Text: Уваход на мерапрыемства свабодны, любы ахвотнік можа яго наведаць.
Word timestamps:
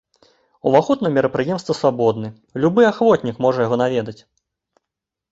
Уваход 0.67 1.03
на 1.05 1.09
мерапрыемства 1.17 1.75
свабодны, 1.81 2.29
любы 2.63 2.85
ахвотнік 2.91 3.35
можа 3.47 3.59
яго 3.67 3.75
наведаць. 3.83 4.17